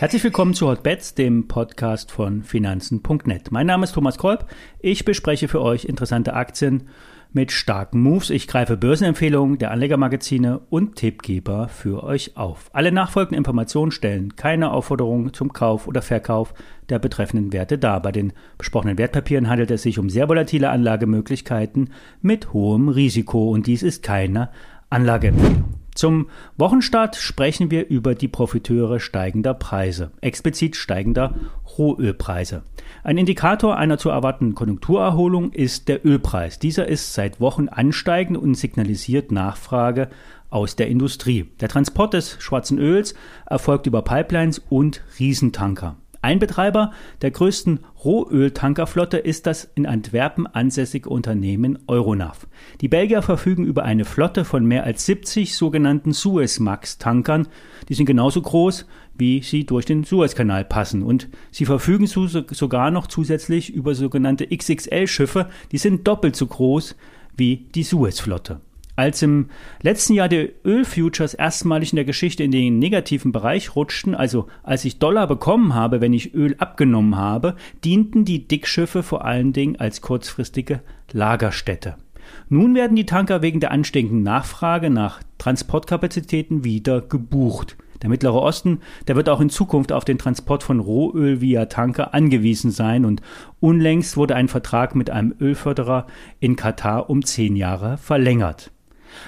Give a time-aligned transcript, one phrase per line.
[0.00, 3.52] Herzlich willkommen zu Hotbets, dem Podcast von Finanzen.net.
[3.52, 4.46] Mein Name ist Thomas Kolb.
[4.78, 6.84] Ich bespreche für euch interessante Aktien
[7.34, 8.30] mit starken Moves.
[8.30, 12.70] Ich greife Börsenempfehlungen der Anlegermagazine und Tippgeber für euch auf.
[12.72, 16.54] Alle nachfolgenden Informationen stellen keine Aufforderung zum Kauf oder Verkauf
[16.88, 18.00] der betreffenden Werte dar.
[18.00, 21.90] Bei den besprochenen Wertpapieren handelt es sich um sehr volatile Anlagemöglichkeiten
[22.22, 24.48] mit hohem Risiko und dies ist keine
[24.88, 25.79] Anlageempfehlung.
[25.94, 31.34] Zum Wochenstart sprechen wir über die Profiteure steigender Preise, explizit steigender
[31.78, 32.62] Rohölpreise.
[33.02, 36.58] Ein Indikator einer zu erwartenden Konjunkturerholung ist der Ölpreis.
[36.58, 40.08] Dieser ist seit Wochen ansteigend und signalisiert Nachfrage
[40.48, 41.48] aus der Industrie.
[41.60, 43.14] Der Transport des schwarzen Öls
[43.46, 45.96] erfolgt über Pipelines und Riesentanker.
[46.22, 46.92] Ein Betreiber
[47.22, 52.46] der größten Rohöltankerflotte ist das in Antwerpen ansässige Unternehmen Euronav.
[52.82, 57.48] Die Belgier verfügen über eine Flotte von mehr als 70 sogenannten Suezmax-Tankern.
[57.88, 61.02] Die sind genauso groß, wie sie durch den Suezkanal passen.
[61.02, 65.48] Und sie verfügen sogar noch zusätzlich über sogenannte XXL-Schiffe.
[65.72, 66.96] Die sind doppelt so groß
[67.34, 68.60] wie die Suezflotte.
[69.00, 69.46] Als im
[69.80, 74.84] letzten Jahr die Ölfutures erstmalig in der Geschichte in den negativen Bereich rutschten, also als
[74.84, 79.76] ich Dollar bekommen habe, wenn ich Öl abgenommen habe, dienten die Dickschiffe vor allen Dingen
[79.76, 81.96] als kurzfristige Lagerstätte.
[82.50, 87.78] Nun werden die Tanker wegen der ansteigenden Nachfrage nach Transportkapazitäten wieder gebucht.
[88.02, 92.12] Der Mittlere Osten, der wird auch in Zukunft auf den Transport von Rohöl via Tanker
[92.12, 93.22] angewiesen sein und
[93.60, 96.06] unlängst wurde ein Vertrag mit einem Ölförderer
[96.38, 98.70] in Katar um zehn Jahre verlängert.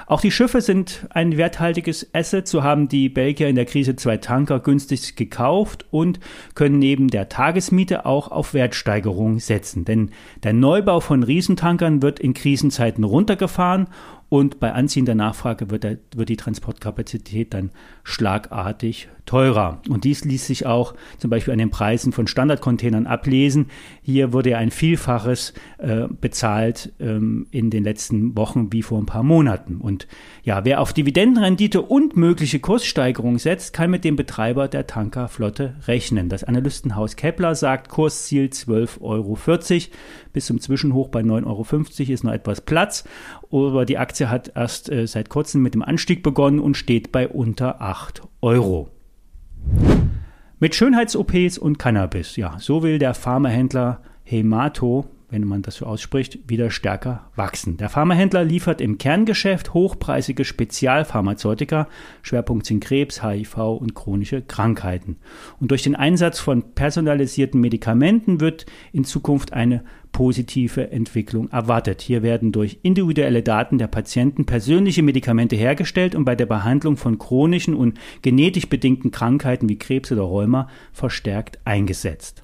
[0.06, 2.48] Auch die Schiffe sind ein werthaltiges Asset.
[2.48, 6.20] So haben die Belgier in der Krise zwei Tanker günstig gekauft und
[6.54, 9.84] können neben der Tagesmiete auch auf Wertsteigerung setzen.
[9.84, 10.10] Denn
[10.42, 13.88] der Neubau von Riesentankern wird in Krisenzeiten runtergefahren
[14.32, 17.70] und bei anziehender Nachfrage wird, der, wird die Transportkapazität dann
[18.02, 19.82] schlagartig teurer.
[19.90, 23.66] Und dies ließ sich auch zum Beispiel an den Preisen von Standardcontainern ablesen.
[24.00, 29.06] Hier wurde ja ein Vielfaches äh, bezahlt ähm, in den letzten Wochen wie vor ein
[29.06, 29.76] paar Monaten.
[29.76, 30.08] Und
[30.44, 36.30] ja, wer auf Dividendenrendite und mögliche Kurssteigerung setzt, kann mit dem Betreiber der Tankerflotte rechnen.
[36.30, 39.38] Das Analystenhaus Kepler sagt Kursziel 12,40 Euro.
[40.32, 43.04] Bis zum Zwischenhoch bei 9,50 Euro ist noch etwas Platz.
[43.52, 47.26] Aber die Aktie hat erst äh, seit kurzem mit dem Anstieg begonnen und steht bei
[47.26, 48.88] unter 8 Euro.
[50.60, 56.38] Mit Schönheits-OPs und Cannabis, ja, so will der Pharmahändler Hemato wenn man das so ausspricht,
[56.46, 57.78] wieder stärker wachsen.
[57.78, 61.88] Der Pharmahändler liefert im Kerngeschäft hochpreisige Spezialpharmazeutika,
[62.20, 65.16] Schwerpunkt sind Krebs, HIV und chronische Krankheiten.
[65.58, 69.82] Und durch den Einsatz von personalisierten Medikamenten wird in Zukunft eine
[70.12, 72.02] positive Entwicklung erwartet.
[72.02, 77.18] Hier werden durch individuelle Daten der Patienten persönliche Medikamente hergestellt und bei der Behandlung von
[77.18, 82.41] chronischen und genetisch bedingten Krankheiten wie Krebs oder Rheuma verstärkt eingesetzt.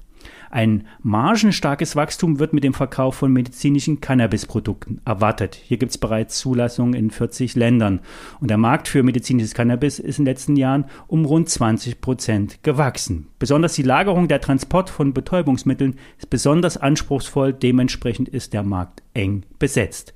[0.51, 5.55] Ein margenstarkes Wachstum wird mit dem Verkauf von medizinischen Cannabisprodukten erwartet.
[5.55, 7.99] Hier gibt es bereits Zulassungen in 40 Ländern.
[8.39, 12.63] Und der Markt für medizinisches Cannabis ist in den letzten Jahren um rund 20 Prozent
[12.63, 13.27] gewachsen.
[13.37, 17.53] Besonders die Lagerung, der Transport von Betäubungsmitteln ist besonders anspruchsvoll.
[17.53, 20.13] Dementsprechend ist der Markt eng besetzt.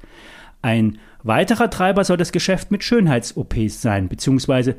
[0.64, 4.78] Ein weiterer Treiber soll das Geschäft mit Schönheits-OPs sein, beziehungsweise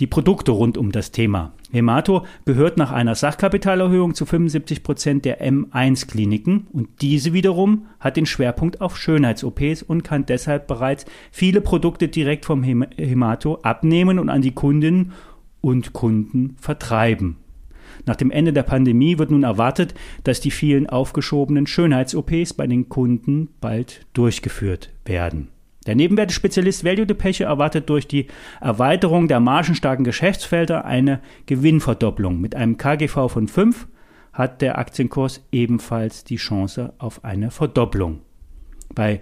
[0.00, 1.52] die Produkte rund um das Thema.
[1.70, 8.26] Hemato gehört nach einer Sachkapitalerhöhung zu 75 Prozent der M1-Kliniken und diese wiederum hat den
[8.26, 14.42] Schwerpunkt auf Schönheits-OPs und kann deshalb bereits viele Produkte direkt vom Hemato abnehmen und an
[14.42, 15.12] die Kundinnen
[15.60, 17.38] und Kunden vertreiben.
[18.04, 19.94] Nach dem Ende der Pandemie wird nun erwartet,
[20.24, 25.48] dass die vielen aufgeschobenen Schönheits-OPs bei den Kunden bald durchgeführt werden.
[25.86, 28.26] Der Nebenwertespezialist Value Depeche erwartet durch die
[28.60, 32.40] Erweiterung der margenstarken Geschäftsfelder eine Gewinnverdopplung.
[32.40, 33.88] Mit einem KGV von 5
[34.32, 38.20] hat der Aktienkurs ebenfalls die Chance auf eine Verdopplung.
[38.94, 39.20] Bei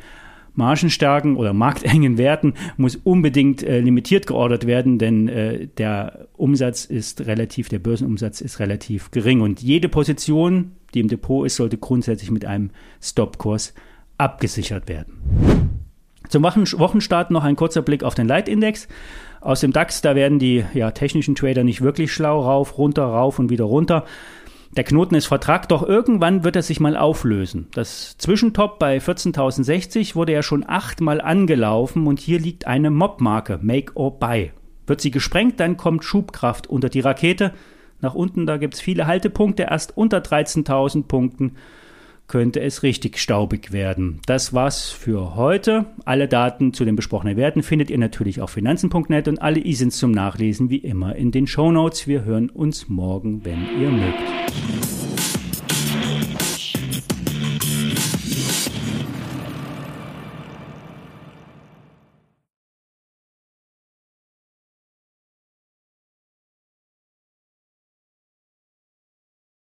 [0.54, 7.27] margenstarken oder marktengen Werten muss unbedingt äh, limitiert geordert werden, denn äh, der Umsatz ist
[7.27, 12.30] relativ, der Börsenumsatz ist relativ gering und jede Position, die im Depot ist, sollte grundsätzlich
[12.30, 12.71] mit einem
[13.01, 13.74] Stopkurs
[14.18, 15.49] abgesichert werden.
[16.30, 18.86] Zum Wochenstart noch ein kurzer Blick auf den Leitindex.
[19.41, 23.41] Aus dem DAX, da werden die ja, technischen Trader nicht wirklich schlau, rauf, runter, rauf
[23.41, 24.04] und wieder runter.
[24.77, 27.66] Der Knoten ist vertragt, doch irgendwann wird er sich mal auflösen.
[27.72, 33.97] Das Zwischentop bei 14.060 wurde ja schon achtmal angelaufen und hier liegt eine Mob-Marke, Make
[33.97, 34.53] or Buy.
[34.86, 37.53] Wird sie gesprengt, dann kommt Schubkraft unter die Rakete.
[38.00, 41.56] Nach unten, da gibt es viele Haltepunkte, erst unter 13.000 Punkten
[42.30, 44.21] könnte es richtig staubig werden.
[44.24, 45.86] Das war's für heute.
[46.04, 50.12] Alle Daten zu den besprochenen Werten findet ihr natürlich auf finanzen.net und alle ISINs zum
[50.12, 52.06] Nachlesen wie immer in den Show Notes.
[52.06, 54.99] Wir hören uns morgen, wenn ihr mögt.